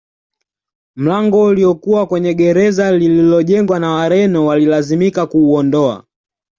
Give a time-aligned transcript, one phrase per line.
[0.95, 6.03] Mlango uliokuwa kwenye gereza lililojengwa na Wareno walilazimika kuuondoa